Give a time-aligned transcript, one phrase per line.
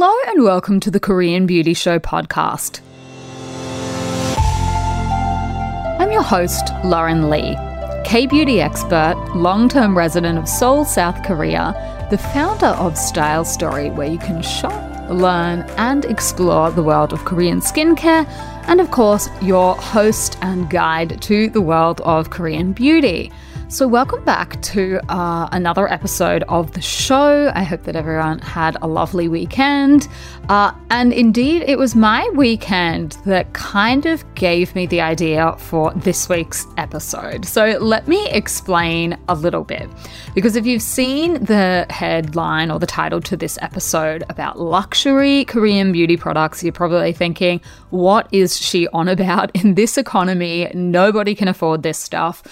[0.00, 2.78] Hello and welcome to the Korean Beauty Show podcast.
[5.98, 7.56] I'm your host, Lauren Lee,
[8.04, 11.74] K beauty expert, long term resident of Seoul, South Korea,
[12.12, 17.24] the founder of Style Story, where you can shop, learn, and explore the world of
[17.24, 18.24] Korean skincare,
[18.68, 23.32] and of course, your host and guide to the world of Korean beauty.
[23.70, 27.52] So, welcome back to uh, another episode of the show.
[27.54, 30.08] I hope that everyone had a lovely weekend.
[30.48, 35.92] Uh, and indeed, it was my weekend that kind of gave me the idea for
[35.92, 37.44] this week's episode.
[37.44, 39.86] So, let me explain a little bit.
[40.34, 45.92] Because if you've seen the headline or the title to this episode about luxury Korean
[45.92, 50.70] beauty products, you're probably thinking, what is she on about in this economy?
[50.72, 52.42] Nobody can afford this stuff.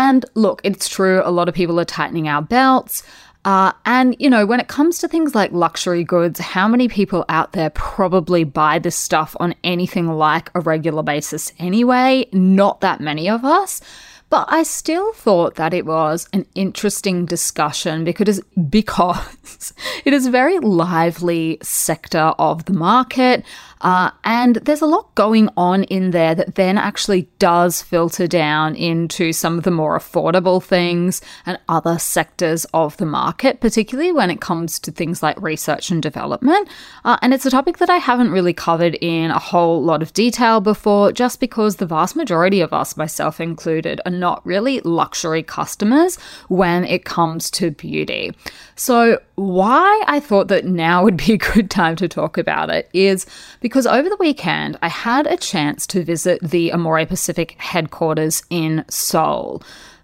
[0.00, 3.02] And look, it's true, a lot of people are tightening our belts.
[3.44, 7.22] Uh, and, you know, when it comes to things like luxury goods, how many people
[7.28, 12.26] out there probably buy this stuff on anything like a regular basis anyway?
[12.32, 13.82] Not that many of us.
[14.30, 19.74] But I still thought that it was an interesting discussion because because
[20.06, 23.44] it is a very lively sector of the market.
[23.80, 28.74] Uh, and there's a lot going on in there that then actually does filter down
[28.74, 34.30] into some of the more affordable things and other sectors of the market, particularly when
[34.30, 36.68] it comes to things like research and development.
[37.04, 40.12] Uh, and it's a topic that I haven't really covered in a whole lot of
[40.12, 45.42] detail before, just because the vast majority of us, myself included, are not really luxury
[45.42, 46.16] customers
[46.48, 48.32] when it comes to beauty.
[48.76, 52.90] So, why I thought that now would be a good time to talk about it
[52.92, 53.24] is
[53.60, 58.84] because over the weekend I had a chance to visit the Amore Pacific headquarters in
[58.90, 59.62] Seoul.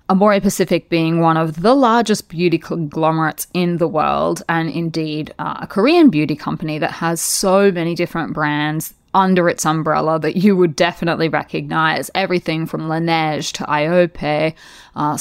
[0.08, 5.58] Amore Pacific being one of the largest beauty conglomerates in the world, and indeed uh,
[5.62, 10.54] a Korean beauty company that has so many different brands under its umbrella that you
[10.54, 12.10] would definitely recognize.
[12.14, 14.54] Everything from Laneige to Iope,
[14.94, 15.16] uh,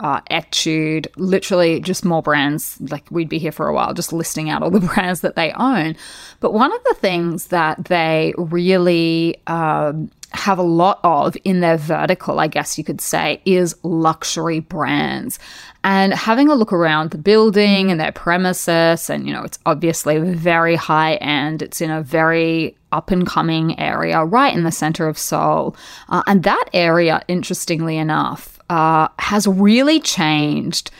[0.00, 2.78] uh, Etude, literally just more brands.
[2.90, 5.50] Like we'd be here for a while just listing out all the brands that they
[5.52, 5.96] own.
[6.40, 11.76] But one of the things that they really um, have a lot of in their
[11.76, 15.38] vertical, I guess you could say, is luxury brands.
[15.84, 20.18] And having a look around the building and their premises, and you know, it's obviously
[20.18, 25.08] very high end, it's in a very up and coming area right in the center
[25.08, 25.76] of Seoul.
[26.08, 30.90] Uh, and that area, interestingly enough, uh, has really changed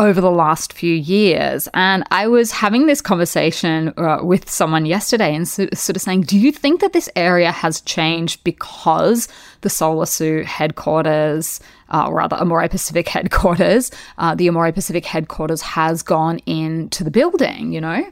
[0.00, 1.68] over the last few years.
[1.74, 6.22] And I was having this conversation uh, with someone yesterday and so, sort of saying,
[6.22, 9.28] Do you think that this area has changed because
[9.60, 16.02] the Sulwhasoo headquarters, uh, or rather Amore Pacific headquarters, uh, the Amore Pacific headquarters has
[16.02, 18.02] gone into the building, you know?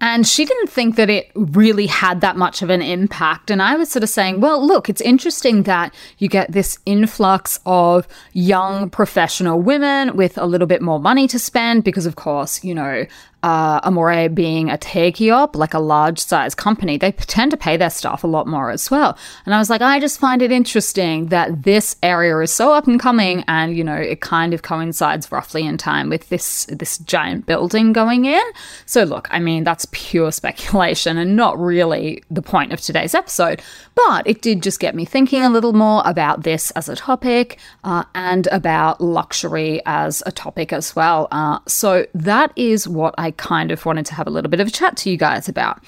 [0.00, 3.50] And she didn't think that it really had that much of an impact.
[3.50, 7.58] And I was sort of saying, well, look, it's interesting that you get this influx
[7.66, 12.62] of young professional women with a little bit more money to spend because, of course,
[12.62, 13.06] you know,
[13.42, 17.90] uh, Amore being a takeop, like a large size company, they tend to pay their
[17.90, 19.16] staff a lot more as well.
[19.46, 22.86] And I was like, I just find it interesting that this area is so up
[22.86, 26.98] and coming, and you know, it kind of coincides roughly in time with this this
[26.98, 28.44] giant building going in.
[28.86, 33.62] So look, I mean, that's pure speculation and not really the point of today's episode,
[33.94, 37.58] but it did just get me thinking a little more about this as a topic
[37.84, 41.28] uh, and about luxury as a topic as well.
[41.30, 44.60] Uh, so that is what I I kind of wanted to have a little bit
[44.60, 45.84] of a chat to you guys about.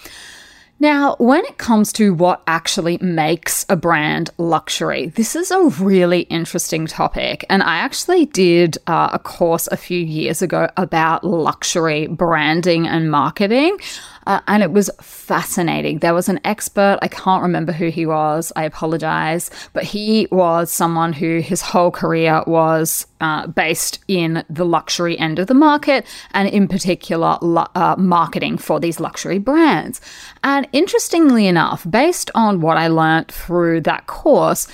[0.79, 6.21] Now, when it comes to what actually makes a brand luxury, this is a really
[6.23, 7.45] interesting topic.
[7.51, 13.11] And I actually did uh, a course a few years ago about luxury branding and
[13.11, 13.79] marketing.
[14.27, 15.99] Uh, and it was fascinating.
[15.99, 20.71] There was an expert, I can't remember who he was, I apologize, but he was
[20.71, 26.07] someone who his whole career was uh, based in the luxury end of the market
[26.33, 27.39] and, in particular,
[27.75, 30.01] uh, marketing for these luxury brands.
[30.45, 34.69] And interestingly enough, based on what I learned through that course,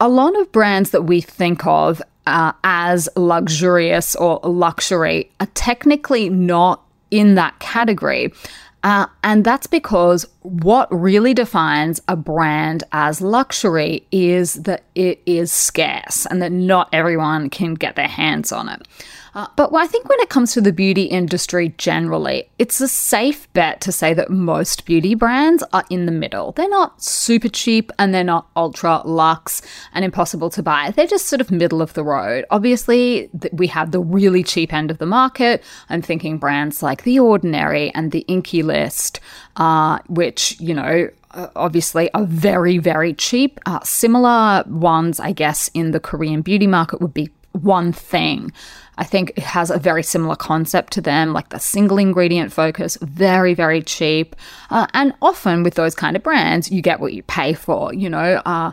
[0.00, 6.28] a lot of brands that we think of uh, as luxurious or luxury are technically
[6.28, 8.32] not in that category.
[8.82, 15.52] Uh, and that's because what really defines a brand as luxury is that it is
[15.52, 18.88] scarce and that not everyone can get their hands on it.
[19.34, 23.52] Uh, but I think when it comes to the beauty industry generally, it's a safe
[23.52, 26.52] bet to say that most beauty brands are in the middle.
[26.52, 29.62] They're not super cheap and they're not ultra luxe
[29.94, 30.90] and impossible to buy.
[30.90, 32.44] They're just sort of middle of the road.
[32.50, 35.62] Obviously, we have the really cheap end of the market.
[35.88, 39.20] I'm thinking brands like The Ordinary and The Inkey List.
[39.56, 41.08] uh, which, you know,
[41.54, 43.60] obviously are very, very cheap.
[43.66, 48.52] Uh, similar ones, I guess, in the Korean beauty market would be one thing.
[48.98, 52.98] I think it has a very similar concept to them, like the single ingredient focus,
[53.00, 54.36] very, very cheap.
[54.68, 57.94] Uh, and often with those kind of brands, you get what you pay for.
[57.94, 58.72] You know, uh,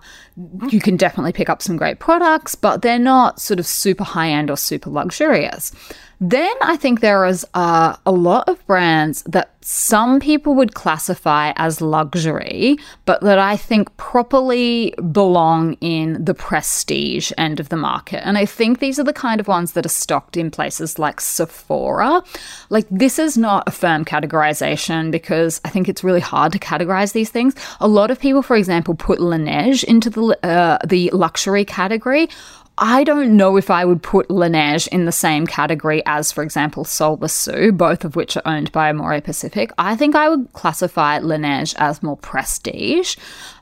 [0.70, 4.30] you can definitely pick up some great products, but they're not sort of super high
[4.30, 5.72] end or super luxurious.
[6.20, 11.52] Then I think there is uh, a lot of brands that some people would classify
[11.58, 18.26] as luxury, but that I think properly belong in the prestige end of the market.
[18.26, 21.20] And I think these are the kind of ones that are stocked in places like
[21.20, 22.24] Sephora.
[22.70, 27.12] Like, this is not a firm categorization because I think it's really hard to categorize
[27.12, 27.54] these things.
[27.80, 32.30] A lot of people, for example, put Laneige into the, uh, the luxury category.
[32.78, 36.84] I don't know if I would put Laneige in the same category as, for example,
[36.84, 39.72] Sulwhasoo, both of which are owned by Amore Pacific.
[39.80, 43.18] I think I would classify Laneige as more prestige.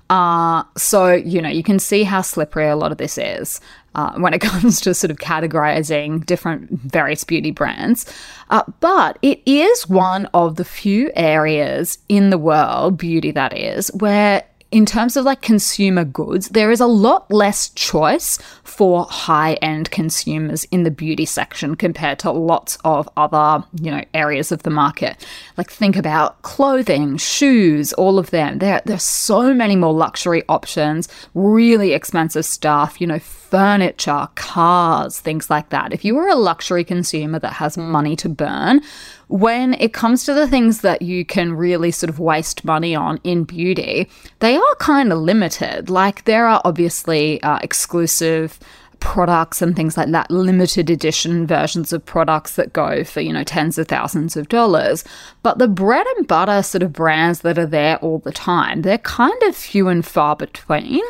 [0.09, 3.61] Uh, so, you know, you can see how slippery a lot of this is
[3.95, 8.05] uh, when it comes to sort of categorizing different various beauty brands.
[8.49, 13.87] Uh, but it is one of the few areas in the world, beauty that is,
[13.95, 14.43] where
[14.75, 19.89] in terms of like consumer goods, there is a lot less choice for high end
[19.89, 24.69] consumers in the beauty section compared to lots of other, you know, areas of the
[24.69, 25.25] market.
[25.55, 28.57] Like think about clothing, shoes, all of them.
[28.57, 35.49] There, there's so many more luxury options, really expensive stuff, you know, furniture, cars, things
[35.49, 35.93] like that.
[35.93, 38.81] If you are a luxury consumer that has money to burn,
[39.27, 43.19] when it comes to the things that you can really sort of waste money on
[43.23, 45.89] in beauty, they are kind of limited.
[45.89, 48.59] Like, there are obviously uh, exclusive
[48.99, 53.43] products and things like that, limited edition versions of products that go for, you know,
[53.43, 55.03] tens of thousands of dollars.
[55.43, 58.97] But the bread and butter sort of brands that are there all the time, they're
[58.97, 61.01] kind of few and far between.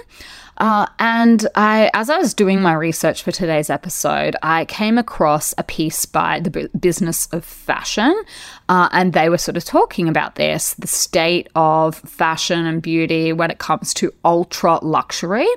[0.57, 5.53] Uh, and I, as I was doing my research for today's episode, I came across
[5.57, 8.23] a piece by the B- Business of Fashion,
[8.69, 13.33] uh, and they were sort of talking about this the state of fashion and beauty
[13.33, 15.47] when it comes to ultra luxury.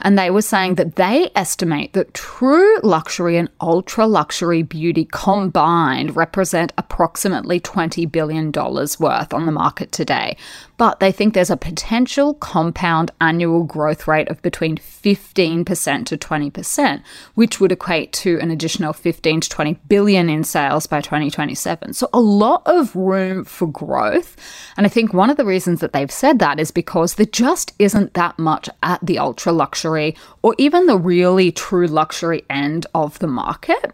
[0.00, 6.16] And they were saying that they estimate that true luxury and ultra luxury beauty combined
[6.16, 10.36] represent approximately $20 billion worth on the market today
[10.76, 17.02] but they think there's a potential compound annual growth rate of between 15% to 20%,
[17.34, 21.92] which would equate to an additional 15 to 20 billion in sales by 2027.
[21.92, 24.36] So a lot of room for growth.
[24.76, 27.72] And I think one of the reasons that they've said that is because there just
[27.78, 33.18] isn't that much at the ultra luxury or even the really true luxury end of
[33.20, 33.92] the market.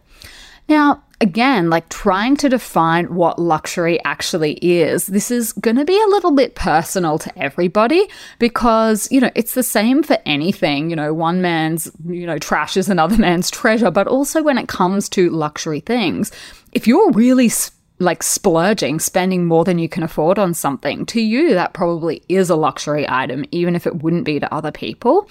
[0.69, 6.01] Now, again, like trying to define what luxury actually is, this is going to be
[6.01, 8.09] a little bit personal to everybody
[8.39, 10.89] because, you know, it's the same for anything.
[10.91, 13.91] You know, one man's, you know, trash is another man's treasure.
[13.91, 16.33] But also when it comes to luxury things,
[16.73, 17.51] if you're really
[17.99, 22.49] like splurging, spending more than you can afford on something, to you, that probably is
[22.49, 25.29] a luxury item, even if it wouldn't be to other people.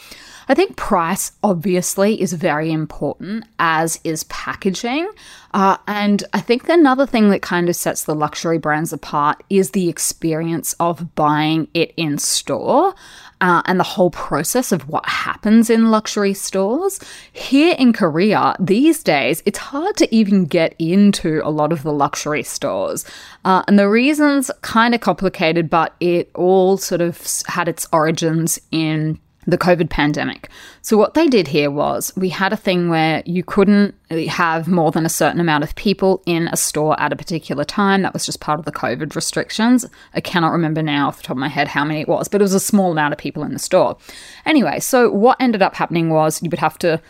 [0.49, 5.07] I think price obviously is very important, as is packaging.
[5.53, 9.71] Uh, and I think another thing that kind of sets the luxury brands apart is
[9.71, 12.95] the experience of buying it in store.
[13.41, 16.99] Uh, and the whole process of what happens in luxury stores.
[17.31, 21.93] Here in Korea, these days, it's hard to even get into a lot of the
[21.93, 23.05] luxury stores.
[23.45, 28.59] Uh, and the reason's kind of complicated, but it all sort of had its origins
[28.71, 29.17] in
[29.49, 30.49] the COVID pandemic.
[30.81, 33.95] So, what they did here was we had a thing where you couldn't
[34.27, 38.01] have more than a certain amount of people in a store at a particular time.
[38.01, 39.85] That was just part of the COVID restrictions.
[40.13, 42.41] I cannot remember now off the top of my head how many it was, but
[42.41, 43.97] it was a small amount of people in the store.
[44.45, 47.01] Anyway, so what ended up happening was you would have to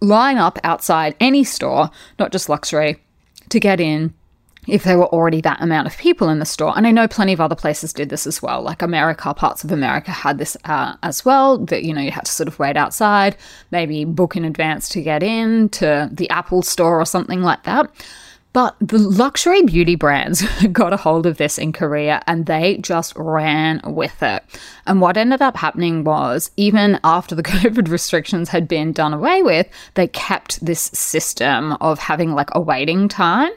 [0.00, 3.02] line up outside any store, not just luxury,
[3.48, 4.14] to get in
[4.68, 6.72] if there were already that amount of people in the store.
[6.76, 8.62] And I know plenty of other places did this as well.
[8.62, 11.58] Like America, parts of America had this uh, as well.
[11.58, 13.36] That you know you had to sort of wait outside,
[13.70, 17.90] maybe book in advance to get in to the Apple store or something like that.
[18.54, 23.12] But the luxury beauty brands got a hold of this in Korea and they just
[23.14, 24.42] ran with it.
[24.86, 29.42] And what ended up happening was, even after the COVID restrictions had been done away
[29.42, 33.52] with, they kept this system of having like a waiting time.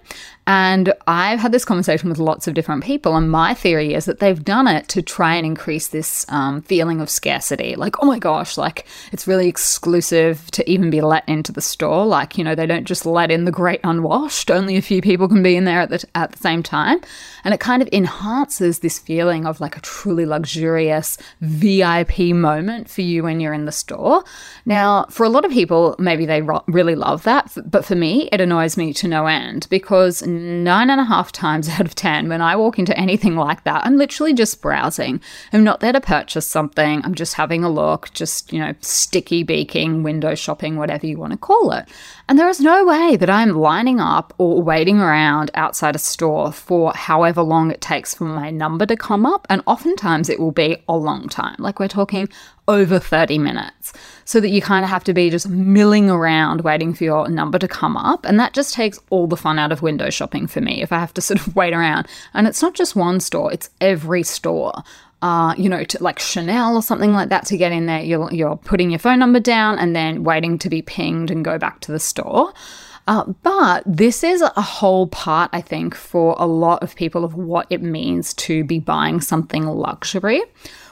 [0.47, 4.19] And I've had this conversation with lots of different people, and my theory is that
[4.19, 7.75] they've done it to try and increase this um, feeling of scarcity.
[7.75, 12.05] Like, oh my gosh, like it's really exclusive to even be let into the store.
[12.05, 15.27] Like, you know, they don't just let in the great unwashed, only a few people
[15.27, 16.99] can be in there at the, at the same time.
[17.43, 23.01] And it kind of enhances this feeling of like a truly luxurious VIP moment for
[23.01, 24.23] you when you're in the store.
[24.65, 27.51] Now, for a lot of people, maybe they ro- really love that.
[27.65, 31.69] But for me, it annoys me to no end because nine and a half times
[31.69, 35.21] out of 10, when I walk into anything like that, I'm literally just browsing.
[35.53, 37.01] I'm not there to purchase something.
[37.03, 41.33] I'm just having a look, just, you know, sticky beaking, window shopping, whatever you want
[41.33, 41.87] to call it.
[42.27, 46.51] And there is no way that I'm lining up or waiting around outside a store
[46.51, 49.45] for however long it takes for my number to come up.
[49.49, 51.55] And oftentimes it will be a long time.
[51.59, 52.29] Like we're talking
[52.67, 53.93] over 30 minutes.
[54.23, 57.59] So that you kind of have to be just milling around waiting for your number
[57.59, 58.25] to come up.
[58.25, 60.99] And that just takes all the fun out of window shopping for me if I
[60.99, 62.07] have to sort of wait around.
[62.33, 64.83] And it's not just one store, it's every store
[65.21, 68.01] uh, you know, to like Chanel or something like that to get in there.
[68.01, 71.57] You're, you're putting your phone number down and then waiting to be pinged and go
[71.57, 72.53] back to the store.
[73.07, 77.35] Uh, but this is a whole part, I think, for a lot of people of
[77.35, 80.41] what it means to be buying something luxury.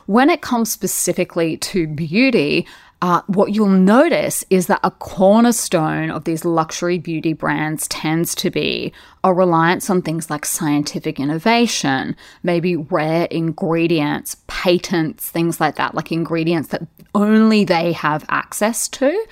[0.09, 2.65] When it comes specifically to beauty,
[2.99, 8.49] uh, what you'll notice is that a cornerstone of these luxury beauty brands tends to
[8.49, 8.91] be
[9.23, 16.11] a reliance on things like scientific innovation, maybe rare ingredients, patents, things like that, like
[16.11, 19.25] ingredients that only they have access to.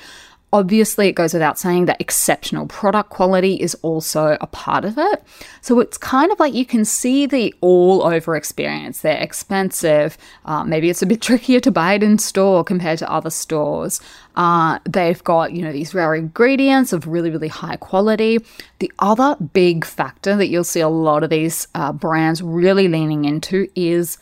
[0.54, 5.24] Obviously, it goes without saying that exceptional product quality is also a part of it.
[5.60, 9.01] So it's kind of like you can see the all over experience.
[9.01, 10.18] They're expensive.
[10.46, 14.00] Uh, maybe it's a bit trickier to buy it in store compared to other stores.
[14.38, 18.39] Uh, they've got, you know, these rare ingredients of really, really high quality.
[18.80, 23.25] The other big factor that you'll see a lot of these uh, brands really leaning
[23.25, 24.18] into is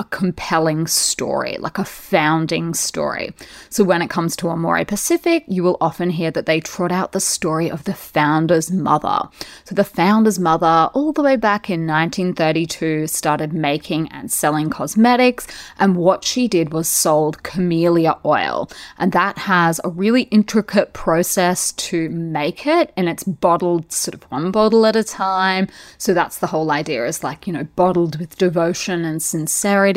[0.00, 3.34] a compelling story, like a founding story.
[3.68, 7.12] So when it comes to Amore Pacific, you will often hear that they trot out
[7.12, 9.28] the story of the founder's mother.
[9.64, 15.46] So the founder's mother, all the way back in 1932, started making and selling cosmetics,
[15.78, 18.70] and what she did was sold camellia oil.
[18.96, 24.22] And that has a really intricate process to make it, and it's bottled sort of
[24.30, 25.68] one bottle at a time.
[25.98, 29.89] So that's the whole idea is like, you know, bottled with devotion and sincerity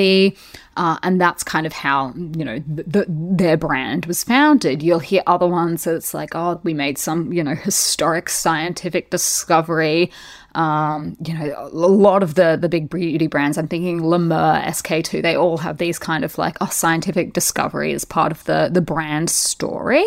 [0.75, 4.81] uh, and that's kind of how, you know, the, the, their brand was founded.
[4.81, 10.11] You'll hear other ones that's like, oh, we made some, you know, historic scientific discovery.
[10.55, 14.63] Um, you know, a lot of the the big beauty brands, I'm thinking La Mer,
[14.67, 18.69] SK2, they all have these kind of like, oh, scientific discovery as part of the,
[18.71, 20.05] the brand story.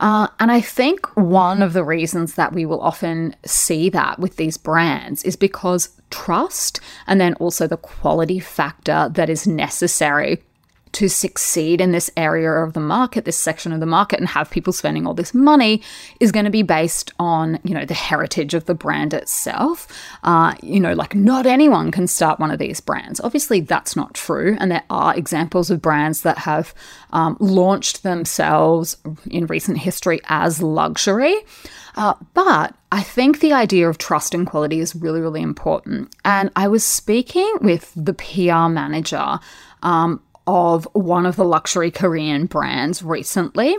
[0.00, 4.36] Uh, and I think one of the reasons that we will often see that with
[4.36, 10.42] these brands is because trust and then also the quality factor that is necessary
[10.98, 14.50] to succeed in this area of the market, this section of the market, and have
[14.50, 15.80] people spending all this money
[16.18, 19.86] is going to be based on, you know, the heritage of the brand itself.
[20.24, 23.20] Uh, you know, like not anyone can start one of these brands.
[23.20, 24.56] Obviously, that's not true.
[24.58, 26.74] And there are examples of brands that have
[27.12, 28.96] um, launched themselves
[29.30, 31.36] in recent history as luxury.
[31.94, 36.12] Uh, but I think the idea of trust and quality is really, really important.
[36.24, 39.38] And I was speaking with the PR manager
[39.82, 43.76] um, of one of the luxury Korean brands recently.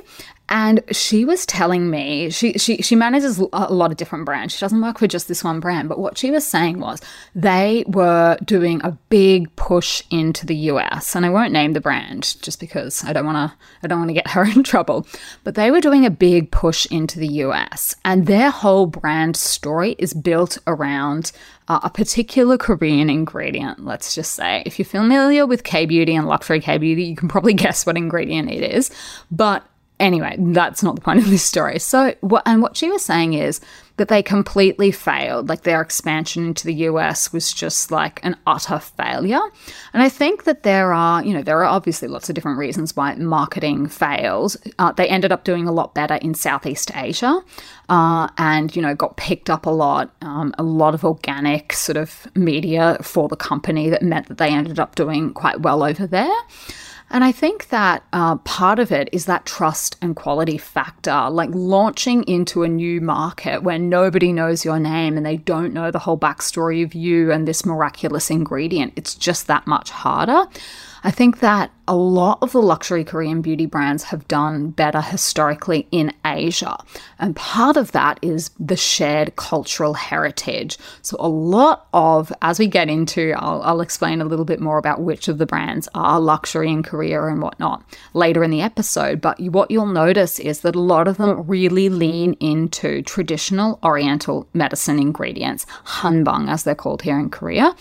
[0.51, 4.55] And she was telling me she, she she manages a lot of different brands.
[4.55, 5.89] She doesn't work for just this one brand.
[5.89, 7.01] But what she was saying was
[7.35, 12.35] they were doing a big push into the US, and I won't name the brand
[12.41, 15.05] just because I don't want to I don't want to get her in trouble.
[15.43, 19.95] But they were doing a big push into the US, and their whole brand story
[19.99, 21.31] is built around
[21.69, 24.63] uh, a particular Korean ingredient, let's just say.
[24.65, 27.95] If you're familiar with K beauty and luxury K beauty, you can probably guess what
[27.95, 28.91] ingredient it is.
[29.31, 29.63] But
[29.99, 31.79] anyway, that's not the point of this story.
[31.79, 33.61] So, what, and what she was saying is
[33.99, 35.49] that they completely failed.
[35.49, 39.41] Like their expansion into the US was just like an utter failure.
[39.93, 42.95] And I think that there are, you know, there are obviously lots of different reasons
[42.95, 44.55] why marketing fails.
[44.79, 47.41] Uh, they ended up doing a lot better in Southeast Asia
[47.89, 51.97] uh, and, you know, got picked up a lot, um, a lot of organic sort
[51.97, 56.07] of media for the company that meant that they ended up doing quite well over
[56.07, 56.37] there.
[57.11, 61.49] And I think that uh, part of it is that trust and quality factor, like
[61.53, 65.99] launching into a new market where nobody knows your name and they don't know the
[65.99, 68.93] whole backstory of you and this miraculous ingredient.
[68.95, 70.45] It's just that much harder.
[71.03, 75.87] I think that a lot of the luxury Korean beauty brands have done better historically
[75.91, 76.77] in Asia.
[77.17, 80.77] And part of that is the shared cultural heritage.
[81.01, 84.77] So, a lot of, as we get into, I'll, I'll, explain a little bit more
[84.77, 89.19] about which of the brands are luxury in Korea and whatnot later in the episode.
[89.19, 94.47] But what you'll notice is that a lot of them really lean into traditional Oriental
[94.53, 97.75] medicine ingredients, hanbang, as they're called here in Korea.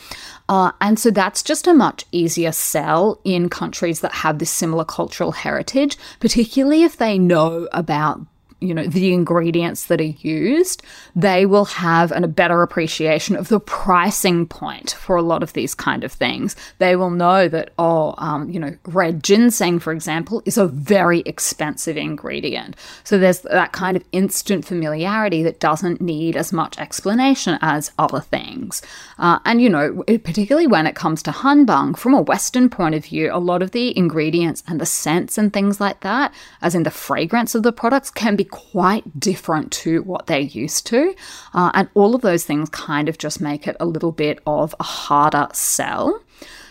[0.49, 4.85] Uh, and so that's just a much easier sell in countries that have this similar
[4.85, 8.21] cultural heritage, particularly if they know about
[8.60, 10.82] you know, the ingredients that are used,
[11.14, 15.52] they will have an, a better appreciation of the pricing point for a lot of
[15.52, 16.56] these kind of things.
[16.78, 21.20] They will know that, oh, um, you know, red ginseng, for example, is a very
[21.20, 22.74] expensive ingredient.
[23.04, 28.20] So there's that kind of instant familiarity that doesn't need as much explanation as other
[28.20, 28.82] things.
[29.18, 33.04] Uh, and, you know, particularly when it comes to hanbang, from a Western point of
[33.04, 36.82] view, a lot of the ingredients and the scents and things like that, as in
[36.82, 41.14] the fragrance of the products, can be quite different to what they're used to.
[41.55, 44.75] Uh, and all of those things kind of just make it a little bit of
[44.81, 46.23] a harder sell.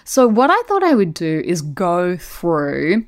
[0.03, 3.05] So, what I thought I would do is go through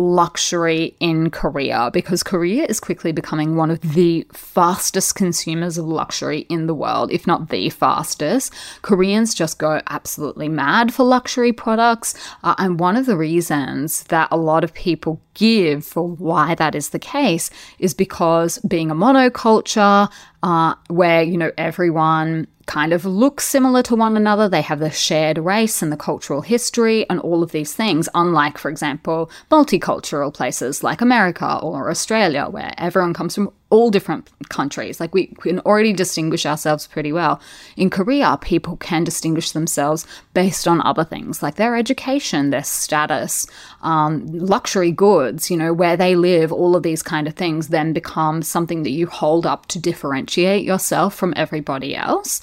[0.00, 6.40] luxury in Korea because Korea is quickly becoming one of the fastest consumers of luxury
[6.48, 8.52] in the world, if not the fastest.
[8.80, 12.14] Koreans just go absolutely mad for luxury products.
[12.42, 16.74] Uh, and one of the reasons that a lot of people give for why that
[16.74, 20.10] is the case is because being a monoculture,
[20.42, 24.48] uh, where, you know, everyone kind of looks similar to one another.
[24.48, 28.58] They have the shared race and the cultural history and all of these things, unlike,
[28.58, 35.00] for example, multicultural places like America or Australia, where everyone comes from all different countries.
[35.00, 37.40] Like we can already distinguish ourselves pretty well.
[37.76, 43.46] In Korea, people can distinguish themselves based on other things like their education, their status,
[43.82, 47.92] um, luxury goods, you know, where they live, all of these kind of things then
[47.92, 52.40] become something that you hold up to differentiate yourself from everybody else.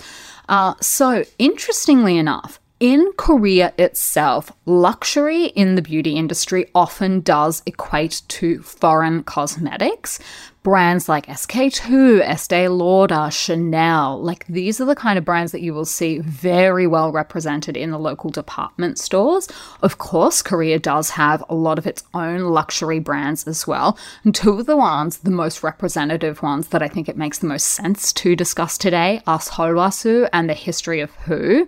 [0.50, 8.22] Uh, so, interestingly enough, in Korea itself, luxury in the beauty industry often does equate
[8.28, 10.20] to foreign cosmetics.
[10.68, 15.74] Brands like SK2, Estee Lauder, Chanel, like these are the kind of brands that you
[15.74, 19.48] will see very well represented in the local department stores.
[19.82, 23.98] Of course, Korea does have a lot of its own luxury brands as well.
[24.26, 27.48] And two of the ones, the most representative ones that I think it makes the
[27.48, 31.66] most sense to discuss today are Sulwhasoo and the History of Whoo.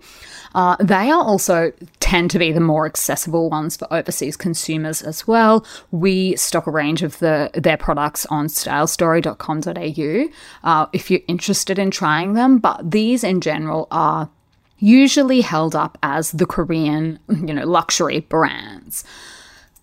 [0.56, 5.28] Uh, they are also tend to be the more accessible ones for overseas consumers as
[5.28, 5.66] well.
[5.92, 8.50] We stock a range of the their products on
[8.98, 10.30] stylestory.com.au
[10.64, 12.58] uh, if you're interested in trying them.
[12.58, 14.30] But these in general are
[14.80, 19.04] usually held up as the Korean, you know, luxury brands.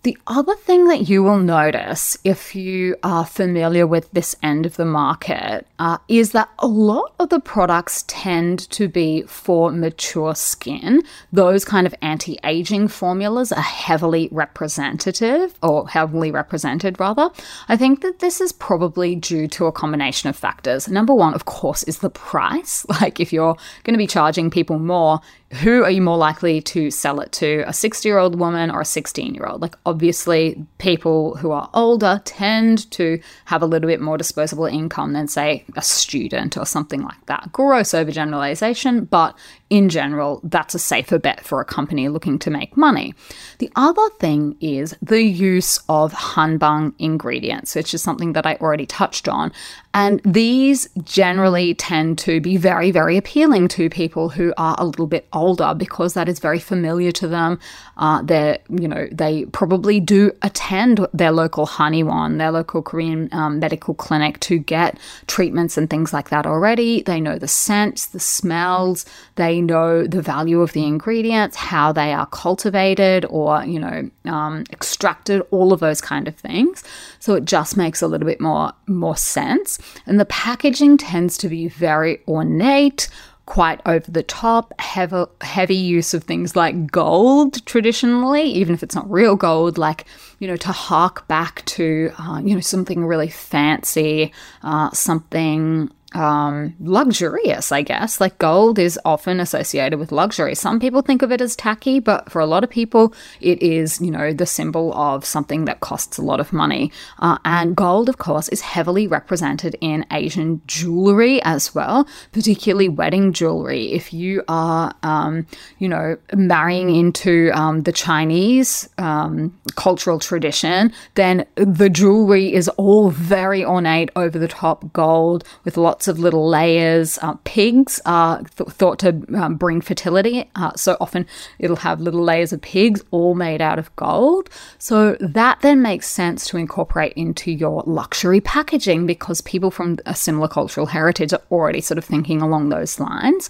[0.07, 4.77] The other thing that you will notice if you are familiar with this end of
[4.77, 10.37] the market uh, is that a lot of the products tend to be for mature
[10.37, 11.03] skin.
[11.33, 17.29] Those kind of anti aging formulas are heavily representative or heavily represented, rather.
[17.69, 20.87] I think that this is probably due to a combination of factors.
[20.87, 22.87] Number one, of course, is the price.
[23.01, 25.21] Like if you're going to be charging people more,
[25.57, 28.83] who are you more likely to sell it to a 60 year old woman or
[28.83, 33.88] a 16 year old like obviously people who are older tend to have a little
[33.88, 37.51] bit more disposable income than say a student or something like that.
[37.53, 39.37] Gross overgeneralization but
[39.71, 43.14] in general that's a safer bet for a company looking to make money.
[43.59, 48.87] The other thing is the use of hanbang ingredients which is something that i already
[48.87, 49.53] touched on
[49.97, 55.07] and these generally tend to be very, very appealing to people who are a little
[55.07, 57.59] bit older because that is very familiar to them.
[57.97, 63.59] Uh, they you know, they probably do attend their local Haniwon, their local Korean um,
[63.59, 67.01] medical clinic to get treatments and things like that already.
[67.01, 69.07] They know the scents, the smells,
[69.37, 74.65] they know the value of the ingredients, how they are cultivated or, you know, um,
[74.71, 76.85] extracted, all of those kind of things.
[77.19, 79.79] So it just makes a little bit more, more sense.
[80.07, 83.09] And the packaging tends to be very ornate,
[83.46, 88.94] quite over the top, heavy, heavy use of things like gold traditionally, even if it's
[88.94, 90.05] not real gold, like,
[90.40, 94.33] you know, to hark back to, uh, you know, something really fancy,
[94.64, 98.21] uh, something um, luxurious, I guess.
[98.21, 100.55] Like gold is often associated with luxury.
[100.55, 104.01] Some people think of it as tacky, but for a lot of people, it is,
[104.01, 106.92] you know, the symbol of something that costs a lot of money.
[107.19, 113.33] Uh, and gold, of course, is heavily represented in Asian jewelry as well, particularly wedding
[113.33, 113.92] jewelry.
[113.92, 115.47] If you are, um,
[115.79, 123.11] you know, marrying into um, the Chinese um, cultural tradition, then the jewelry is all
[123.11, 127.19] very ornate, over the top gold with lots lots of little layers.
[127.23, 131.25] Uh, pigs are th- thought to um, bring fertility, uh, so often
[131.59, 134.51] it'll have little layers of pigs all made out of gold.
[134.77, 140.15] So that then makes sense to incorporate into your luxury packaging because people from a
[140.15, 143.49] similar cultural heritage are already sort of thinking along those lines.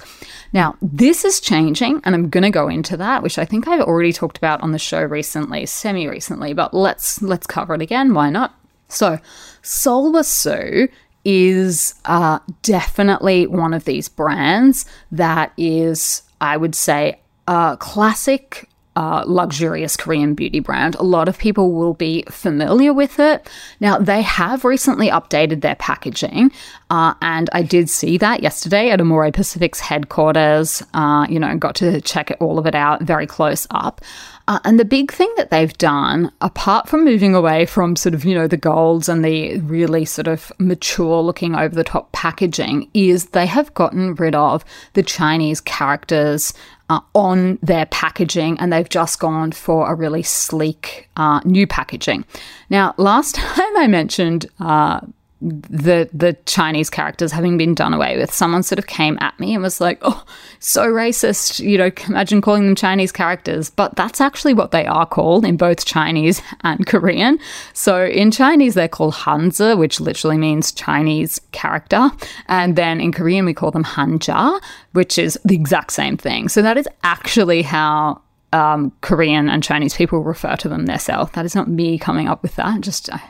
[0.52, 3.80] Now, this is changing, and I'm going to go into that, which I think I've
[3.80, 8.14] already talked about on the show recently, semi recently, but let's let's cover it again.
[8.14, 8.54] Why not?
[8.88, 9.18] So,
[9.64, 10.88] Sulwhasoo
[11.26, 19.24] is uh, definitely one of these brands that is, I would say, a classic uh,
[19.26, 20.94] luxurious Korean beauty brand.
[20.94, 23.50] A lot of people will be familiar with it.
[23.80, 26.52] Now, they have recently updated their packaging,
[26.90, 30.82] uh, and I did see that yesterday at Amore Pacific's headquarters.
[30.94, 34.00] Uh, you know, got to check all of it out very close up.
[34.48, 38.24] Uh, and the big thing that they've done, apart from moving away from sort of,
[38.24, 42.88] you know, the golds and the really sort of mature looking over the top packaging,
[42.94, 46.54] is they have gotten rid of the Chinese characters
[46.88, 52.24] uh, on their packaging and they've just gone for a really sleek uh, new packaging.
[52.70, 55.00] Now, last time I mentioned uh,
[55.40, 58.32] the the Chinese characters having been done away with.
[58.32, 60.24] Someone sort of came at me and was like, "Oh,
[60.60, 65.04] so racist!" You know, imagine calling them Chinese characters, but that's actually what they are
[65.04, 67.38] called in both Chinese and Korean.
[67.74, 72.10] So in Chinese they're called Hanzi, which literally means Chinese character,
[72.46, 74.60] and then in Korean we call them Hanja,
[74.92, 76.48] which is the exact same thing.
[76.48, 78.22] So that is actually how
[78.52, 81.32] um, Korean and Chinese people refer to them themselves.
[81.32, 82.80] That is not me coming up with that.
[82.80, 83.20] Just I,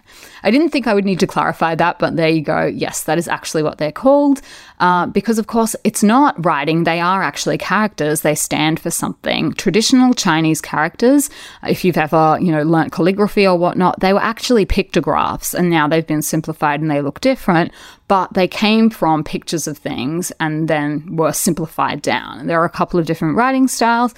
[0.43, 2.67] I, didn't think I would need to clarify that, but there you go.
[2.67, 4.43] Yes, that is actually what they're called.
[4.79, 8.21] Uh, because of course it's not writing; they are actually characters.
[8.21, 9.53] They stand for something.
[9.55, 11.31] Traditional Chinese characters,
[11.67, 15.89] if you've ever you know learnt calligraphy or whatnot, they were actually pictographs, and now
[15.89, 17.73] they've been simplified and they look different.
[18.09, 22.47] But they came from pictures of things and then were simplified down.
[22.47, 24.15] There are a couple of different writing styles.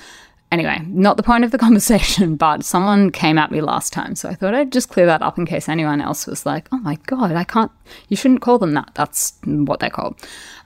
[0.51, 4.29] Anyway, not the point of the conversation, but someone came at me last time, so
[4.29, 6.97] I thought I'd just clear that up in case anyone else was like, oh my
[7.07, 7.71] god, I can't,
[8.09, 8.91] you shouldn't call them that.
[8.95, 10.17] That's what they're called.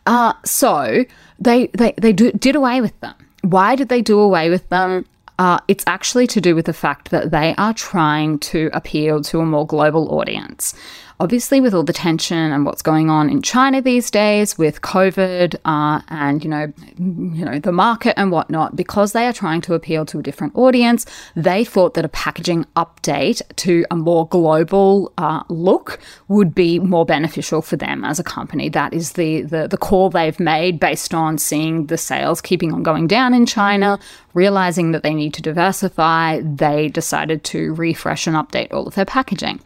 [0.06, 1.04] Uh, so
[1.38, 3.14] they, they, they do, did away with them.
[3.42, 5.04] Why did they do away with them?
[5.38, 9.40] Uh, it's actually to do with the fact that they are trying to appeal to
[9.40, 10.74] a more global audience
[11.20, 15.56] obviously with all the tension and what's going on in China these days with COVID
[15.64, 19.74] uh, and you know you know the market and whatnot, because they are trying to
[19.74, 25.12] appeal to a different audience, they thought that a packaging update to a more global
[25.18, 25.98] uh, look
[26.28, 28.68] would be more beneficial for them as a company.
[28.68, 32.82] That is the, the the call they've made based on seeing the sales keeping on
[32.82, 33.98] going down in China,
[34.34, 36.40] realizing that they need to diversify.
[36.40, 39.60] They decided to refresh and update all of their packaging.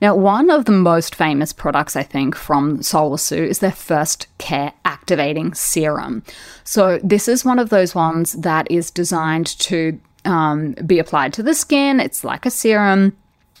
[0.00, 4.72] Now, one of the most famous products, I think, from Sulwhasoo is their first care
[4.84, 6.22] activating serum.
[6.64, 11.42] So, this is one of those ones that is designed to um, be applied to
[11.42, 12.00] the skin.
[12.00, 13.16] It's like a serum.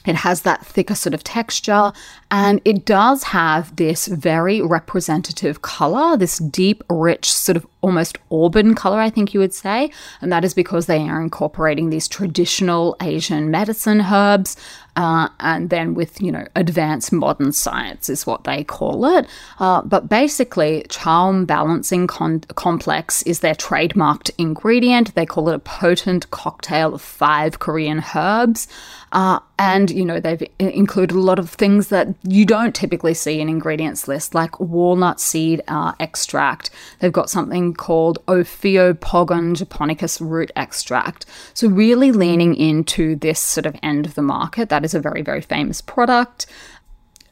[0.06, 1.92] It has that thicker sort of texture
[2.30, 8.74] and it does have this very representative color, this deep, rich, sort of almost auburn
[8.74, 9.90] color, I think you would say.
[10.20, 14.56] And that is because they are incorporating these traditional Asian medicine herbs.
[14.96, 19.26] Uh, and then with, you know, advanced modern science is what they call it.
[19.58, 25.14] Uh, but basically, JAUM Balancing Con- Complex is their trademarked ingredient.
[25.14, 28.68] They call it a potent cocktail of five Korean herbs.
[29.10, 33.40] Uh, and, you know, they've included a lot of things that you don't typically see
[33.40, 36.70] in ingredients list, like walnut seed uh, extract.
[36.98, 41.26] They've got something called Ophiopogon japonicus root extract.
[41.54, 44.70] So, really leaning into this sort of end of the market.
[44.70, 46.46] That is a very, very famous product.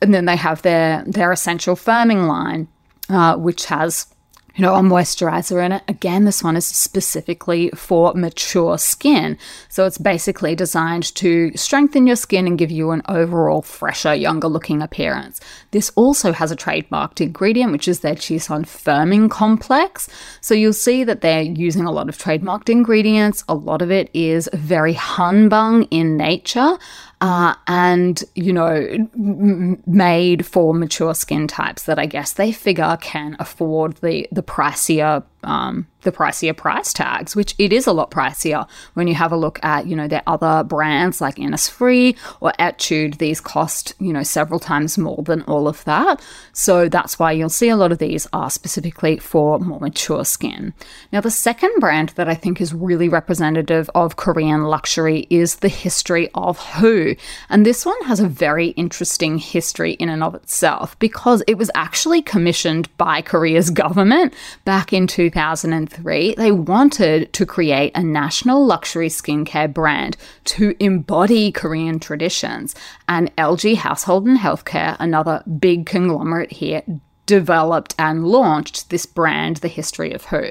[0.00, 2.68] And then they have their, their essential firming line,
[3.08, 4.06] uh, which has
[4.54, 5.82] you know, a moisturizer in it.
[5.88, 9.38] Again, this one is specifically for mature skin.
[9.68, 14.48] So it's basically designed to strengthen your skin and give you an overall fresher, younger
[14.48, 15.40] looking appearance.
[15.70, 20.08] This also has a trademarked ingredient, which is their Chison Firming Complex.
[20.40, 23.44] So you'll see that they're using a lot of trademarked ingredients.
[23.48, 26.78] A lot of it is very hanbang in nature.
[27.22, 28.74] Uh, and, you know,
[29.14, 34.42] m- made for mature skin types that I guess they figure can afford the, the
[34.42, 39.32] pricier um, the pricier price tags, which it is a lot pricier when you have
[39.32, 43.18] a look at, you know, their other brands like Innisfree or Etude.
[43.18, 46.20] These cost, you know, several times more than all of that.
[46.52, 50.74] So that's why you'll see a lot of these are specifically for more mature skin.
[51.12, 55.68] Now, the second brand that I think is really representative of Korean luxury is the
[55.68, 57.14] history of Whoo.
[57.48, 61.70] And this one has a very interesting history in and of itself because it was
[61.74, 65.31] actually commissioned by Korea's government back in 2000.
[65.32, 72.74] 2003, they wanted to create a national luxury skincare brand to embody Korean traditions.
[73.08, 76.82] And LG Household and Healthcare, another big conglomerate here,
[77.26, 80.50] developed and launched this brand, The History of Whoo.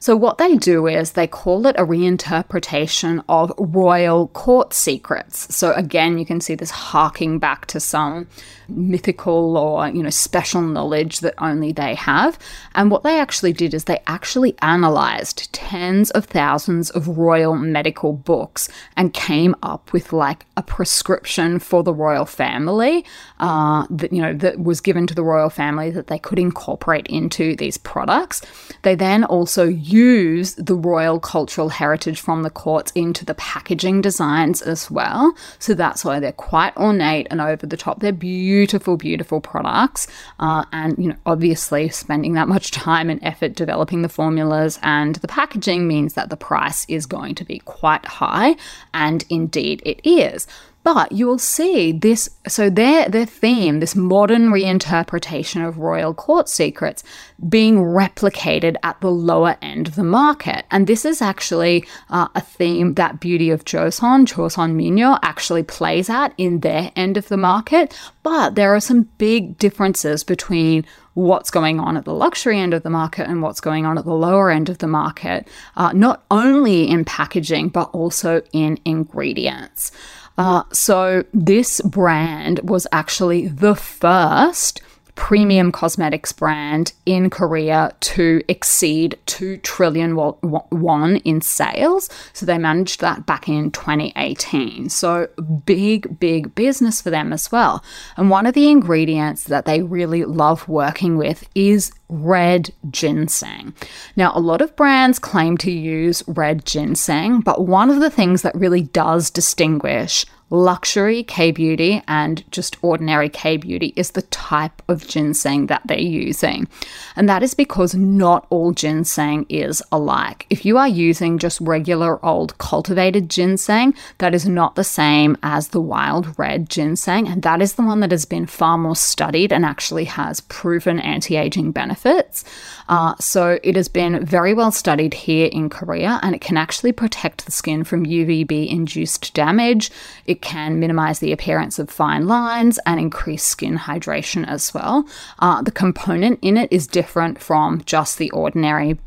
[0.00, 5.54] So, what they do is they call it a reinterpretation of royal court secrets.
[5.54, 8.26] So, again, you can see this harking back to some
[8.70, 12.38] mythical or, you know, special knowledge that only they have.
[12.74, 18.12] And what they actually did is they actually analyzed tens of thousands of royal medical
[18.12, 23.04] books and came up with like a prescription for the royal family
[23.38, 27.06] uh, that, you know, that was given to the royal family that they could incorporate
[27.08, 28.40] into these products.
[28.82, 34.62] They then also use the royal cultural heritage from the courts into the packaging designs
[34.62, 35.34] as well.
[35.58, 38.00] So that's why they're quite ornate and over the top.
[38.00, 40.06] They're beautiful beautiful, products.
[40.38, 45.16] Uh, and, you know, obviously spending that much time and effort developing the formulas and
[45.16, 48.56] the packaging means that the price is going to be quite high.
[48.94, 50.46] And indeed it is.
[50.82, 56.48] But you will see this, so their, their theme, this modern reinterpretation of royal court
[56.48, 57.04] secrets,
[57.48, 60.64] being replicated at the lower end of the market.
[60.70, 66.08] And this is actually uh, a theme that Beauty of Joseon, Joseon Minyo, actually plays
[66.08, 67.94] at in their end of the market.
[68.22, 72.82] But there are some big differences between what's going on at the luxury end of
[72.82, 76.24] the market and what's going on at the lower end of the market, uh, not
[76.30, 79.92] only in packaging, but also in ingredients.
[80.38, 84.80] Uh, so this brand was actually the first
[85.14, 92.08] premium cosmetics brand in Korea to exceed 2 trillion won in sales.
[92.32, 94.88] So they managed that back in 2018.
[94.88, 95.28] So
[95.64, 97.84] big, big business for them as well.
[98.16, 103.74] And one of the ingredients that they really love working with is red ginseng.
[104.16, 108.42] Now, a lot of brands claim to use red ginseng, but one of the things
[108.42, 114.82] that really does distinguish luxury K beauty and just ordinary K beauty is the type
[114.88, 116.68] of ginseng that they're using.
[117.16, 120.46] And that is because not all ginseng is alike.
[120.50, 125.68] If you are using just regular old cultivated ginseng, that is not the same as
[125.68, 127.28] the wild red ginseng.
[127.28, 130.98] And that is the one that has been far more studied and actually has proven
[130.98, 132.44] anti aging benefits.
[132.88, 136.90] Uh, so it has been very well studied here in Korea and it can actually
[136.90, 139.92] protect the skin from UVB induced damage.
[140.26, 145.06] It can minimize the appearance of fine lines and increase skin hydration as well.
[145.38, 148.98] Uh, the component in it is different from just the ordinary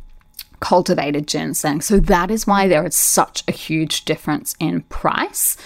[0.59, 1.81] cultivated ginseng.
[1.81, 5.57] So that is why there is such a huge difference in price.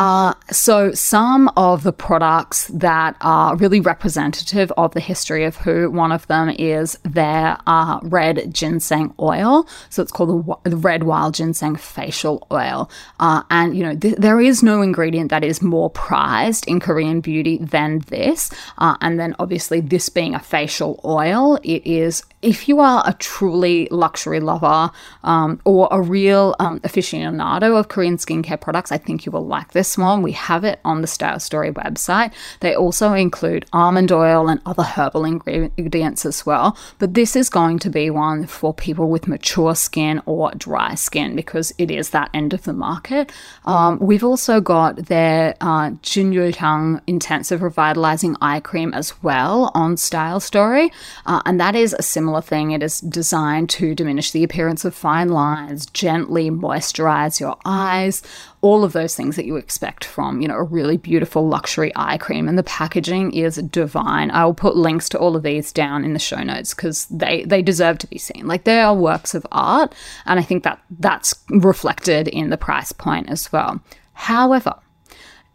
[0.00, 5.90] Uh, so, some of the products that are really representative of the history of Whoo,
[5.90, 9.68] one of them is their uh, red ginseng oil.
[9.90, 12.90] So, it's called the, the red wild ginseng facial oil.
[13.18, 17.20] Uh, and, you know, th- there is no ingredient that is more prized in Korean
[17.20, 18.50] beauty than this.
[18.78, 23.12] Uh, and then, obviously, this being a facial oil, it is if you are a
[23.14, 24.90] truly luxury lover
[25.24, 29.72] um, or a real um, aficionado of Korean skincare products, I think you will like
[29.72, 30.22] this one.
[30.22, 32.32] We have it on the Style Story website.
[32.60, 36.78] They also include almond oil and other herbal ingredients as well.
[36.98, 41.36] But this is going to be one for people with mature skin or dry skin
[41.36, 43.30] because it is that end of the market.
[43.66, 50.40] Um, we've also got their uh, Jinyulhyang Intensive Revitalizing Eye Cream as well on Style
[50.40, 50.90] Story.
[51.26, 52.70] Uh, and that is a similar similar thing.
[52.70, 58.22] It is designed to diminish the appearance of fine lines, gently moisturize your eyes,
[58.60, 62.18] all of those things that you expect from, you know, a really beautiful luxury eye
[62.18, 62.48] cream.
[62.48, 64.30] And the packaging is divine.
[64.30, 67.42] I will put links to all of these down in the show notes because they,
[67.44, 68.46] they deserve to be seen.
[68.46, 69.92] Like they are works of art.
[70.24, 73.80] And I think that that's reflected in the price point as well.
[74.12, 74.76] However,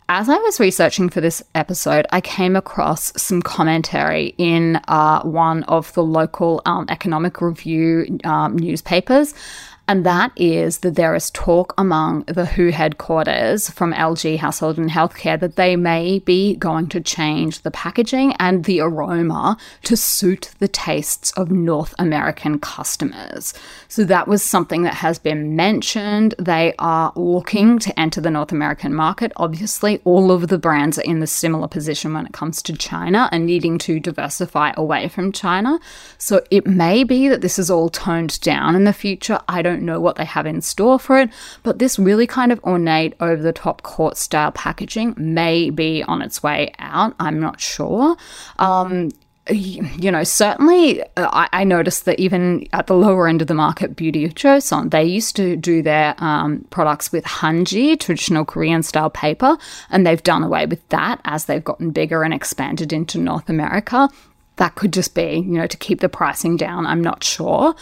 [0.08, 5.64] as I was researching for this episode, I came across some commentary in uh, one
[5.64, 9.34] of the local um, economic review um, newspapers.
[9.88, 14.90] And that is that there is talk among the Whoo headquarters from LG Household and
[14.90, 20.52] Healthcare that they may be going to change the packaging and the aroma to suit
[20.58, 23.54] the tastes of North American customers.
[23.88, 26.34] So that was something that has been mentioned.
[26.40, 29.32] They are looking to enter the North American market.
[29.36, 33.30] Obviously, all of the brands are in the similar position when it comes to China
[33.32, 35.80] and needing to diversify away from China.
[36.18, 39.40] So it may be that this is all toned down in the future.
[39.48, 41.30] I don't know what they have in store for it,
[41.64, 46.22] but this really kind of ornate over the top court style packaging may be on
[46.22, 47.16] its way out.
[47.20, 48.16] I'm not sure.
[48.60, 49.12] Um,
[49.50, 53.54] you know, certainly uh, I, I, noticed that even at the lower end of the
[53.54, 58.82] market, Beauty of Joseon, they used to do their um, products with hanji, traditional Korean
[58.82, 59.56] style paper,
[59.92, 64.10] and they've done away with that as they've gotten bigger and expanded into North America
[64.58, 66.86] that could just be, you know, to keep the pricing down.
[66.86, 67.76] I'm not sure.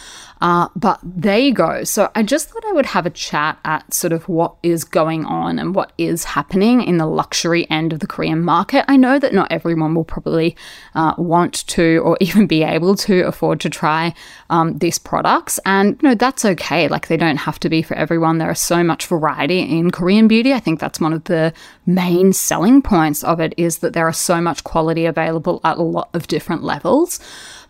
[0.44, 1.84] Uh, but there you go.
[1.84, 5.24] So I just thought I would have a chat at sort of what is going
[5.24, 8.84] on and what is happening in the luxury end of the Korean market.
[8.86, 10.54] I know that not everyone will probably
[10.94, 14.12] uh, want to or even be able to afford to try
[14.50, 15.58] um, these products.
[15.64, 16.88] And, you know, that's okay.
[16.88, 18.36] Like they don't have to be for everyone.
[18.36, 20.52] There is so much variety in Korean beauty.
[20.52, 21.54] I think that's one of the
[21.86, 25.82] main selling points of it is that there are so much quality available at a
[25.82, 27.18] lot of different levels.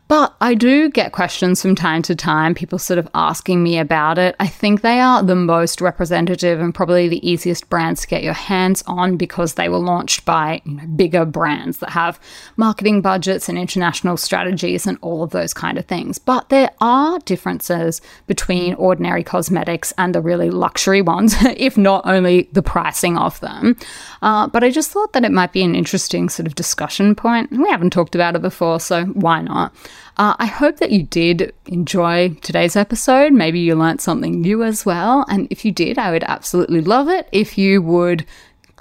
[0.06, 4.18] But I do get questions from time to time, people sort of asking me about
[4.18, 4.36] it.
[4.38, 8.34] I think they are the most representative and probably the easiest brands to get your
[8.34, 12.20] hands on because they were launched by you know, bigger brands that have
[12.58, 16.18] marketing budgets and international strategies and all of those kind of things.
[16.18, 22.50] But there are differences between ordinary cosmetics and the really luxury ones, if not only
[22.52, 23.76] the pricing of them.
[24.20, 27.50] Uh, but I just thought that it might be an interesting sort of discussion point.
[27.50, 29.74] We haven't talked about it before, so why not?
[30.16, 33.32] Uh, I hope that you did enjoy today's episode.
[33.32, 35.24] Maybe you learnt something new as well.
[35.28, 38.24] And if you did, I would absolutely love it if you would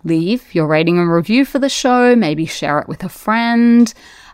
[0.03, 3.93] leave your rating and review for the show, maybe share it with a friend.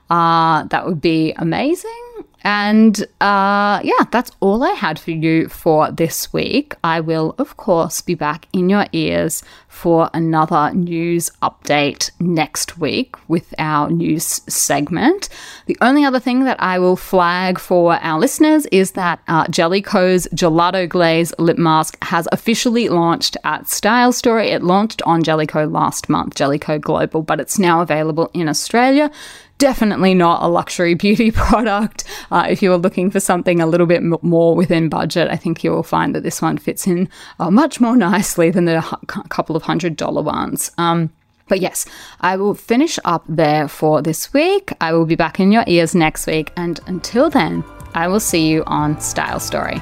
[0.10, 2.09] Uh, that would be amazing.
[2.42, 6.76] And uh, yeah, that's all I had for you for this week.
[6.84, 13.16] I will, of course, be back in your ears for another news update next week
[13.30, 15.30] with our news segment.
[15.68, 19.82] The only other thing that I will flag for our listeners is that uh, Jelly
[19.82, 24.50] Ko's Gelato Glaze lip mask has officially launched at Style Story.
[24.50, 28.48] It launched on Jelly Ko last month, Jelly Ko Global, but it's now available in
[28.48, 29.12] Australia
[29.60, 32.04] definitely not a luxury beauty product.
[32.32, 35.36] Uh, if you are looking for something a little bit m- more within budget, I
[35.36, 37.08] think you will find that this one fits in
[37.40, 40.72] uh, much more nicely than the h- couple of hundred dollar ones.
[40.80, 41.12] Um,
[41.48, 41.86] but yes,
[42.22, 44.72] I will finish up there for this week.
[44.82, 46.52] I will be back in your ears next week.
[46.56, 49.82] And until then, I will see you on Style Story.